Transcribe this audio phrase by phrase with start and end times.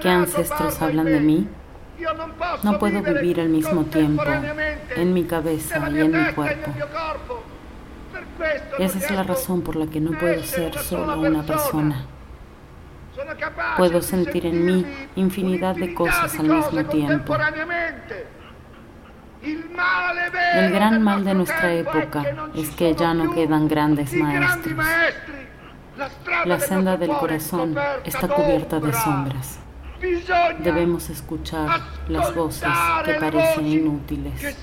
[0.00, 1.48] ¿Qué ancestros hablan de mí?
[2.62, 4.24] No puedo vivir al mismo tiempo
[4.96, 6.72] en mi cabeza y en mi cuerpo.
[8.78, 12.06] Esa es la razón por la que no puedo ser solo una persona.
[13.76, 14.86] Puedo sentir en mí
[15.16, 17.36] infinidad de cosas al mismo tiempo.
[20.54, 22.24] El gran mal de nuestra época
[22.54, 24.74] es que ya no quedan grandes maestros.
[26.44, 29.58] La senda del corazón está cubierta de sombras.
[30.58, 32.68] Debemos escuchar las voces
[33.04, 34.56] que parecen inútiles.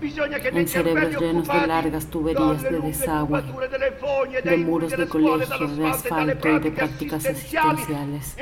[0.00, 3.42] En cerebros llenos de largas tuberías de desagüe,
[4.44, 8.36] de muros de colegio, de asfalto y de prácticas asistenciales.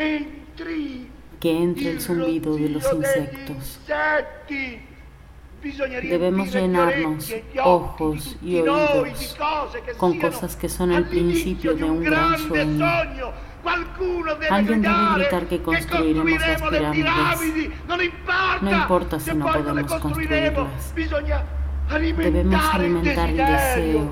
[1.41, 3.81] Que entre el zumbido de los insectos.
[5.63, 9.37] Debemos llenarnos ojos y oídos
[9.97, 12.85] con cosas que son el principio de un gran sueño.
[14.51, 16.63] Alguien debe gritar que construiremos las
[16.93, 17.71] pirámides.
[18.61, 19.21] No importa.
[19.21, 20.95] Si no podemos construirlas.
[22.17, 24.11] Debemos alimentar el deseo.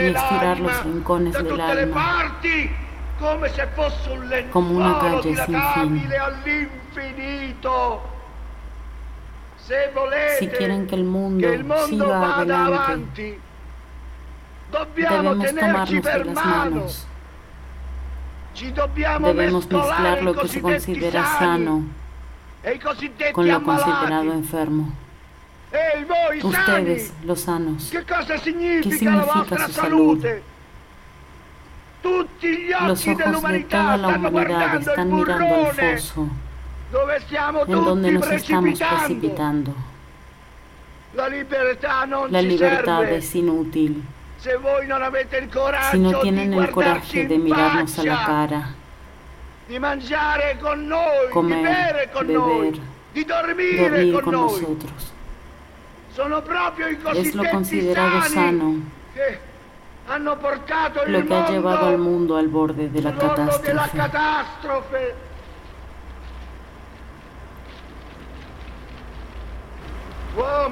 [0.00, 2.40] Y estirar los rincones del alma.
[4.52, 6.08] como una calle sin fin.
[10.38, 11.48] Si quieren que el mundo
[11.86, 13.38] siga adelante,
[14.96, 17.06] Debemos tomarnos de las manos.
[19.20, 21.84] Debemos mezclar lo que se considera sano
[23.32, 24.92] con lo considerado enfermo.
[26.42, 30.24] Ustedes, los sanos, ¿qué significa su salud?
[32.86, 36.28] Los ojos de toda la humanidad están mirando al foso
[37.66, 39.74] en donde nos estamos precipitando.
[41.14, 44.02] La libertad es inútil.
[45.90, 48.74] Si no tienen el coraje de mirarnos a la cara,
[51.30, 52.80] comer, beber,
[53.76, 55.12] dormir con nosotros,
[57.14, 58.74] es lo considerado sano,
[61.06, 63.74] lo que ha llevado al mundo al borde de la catástrofe.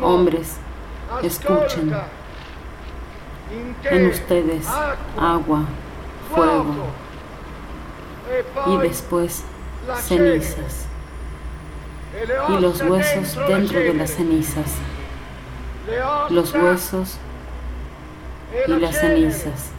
[0.01, 0.57] Hombres,
[1.23, 1.95] escuchen
[3.85, 4.67] en ustedes
[5.19, 5.65] agua,
[6.35, 6.87] fuego
[8.67, 9.45] y después
[10.01, 10.87] cenizas
[12.49, 14.73] y los huesos dentro de las cenizas,
[16.31, 17.19] los huesos
[18.67, 19.71] y las cenizas.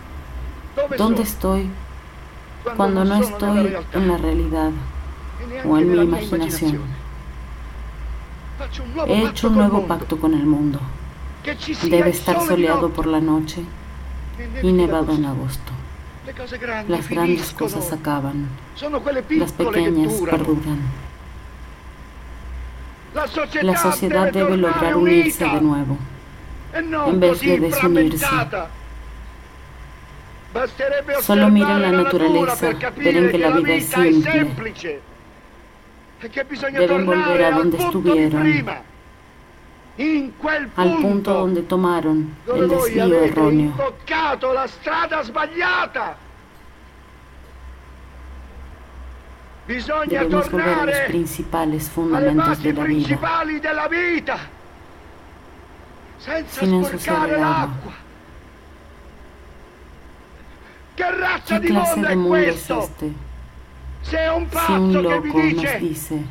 [0.97, 1.69] ¿Dónde estoy
[2.77, 4.71] cuando no estoy en la realidad
[5.65, 7.02] o en mi imaginación?
[9.07, 10.79] He hecho un nuevo pacto con el mundo.
[11.83, 13.63] Debe estar soleado por la noche
[14.61, 15.71] y nevado en agosto.
[16.87, 18.47] Las grandes cosas acaban,
[19.29, 20.79] las pequeñas perduran.
[23.61, 25.97] La sociedad debe lograr unirse de nuevo,
[26.73, 28.25] en vez de desunirse.
[31.21, 35.01] Solo miren la naturaleza, verán que la vida es simple.
[36.23, 38.67] Deben volver a donde estuvieron
[40.75, 43.73] al punto donde tomaron el desvío erróneo.
[50.07, 54.39] Debemos volver a los principales fundamentos de la vida,
[56.50, 57.94] sin ensuciar el agua.
[60.95, 63.12] ¿Qué clase de mundo es este?
[64.13, 66.22] Si un loco nos dice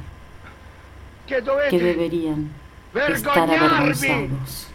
[1.27, 2.49] que deberían
[3.09, 4.69] estar avergonzados.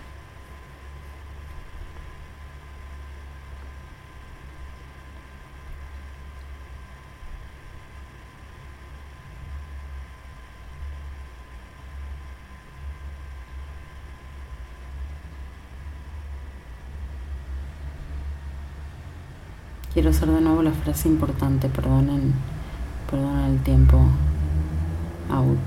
[19.94, 22.34] Quiero hacer de nuevo la frase importante, perdonen,
[23.10, 23.98] perdonen el tiempo
[25.30, 25.60] out.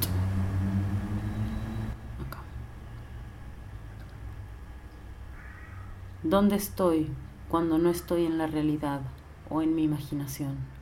[6.22, 7.10] ¿Dónde estoy
[7.48, 9.00] cuando no estoy en la realidad
[9.48, 10.79] o en mi imaginación?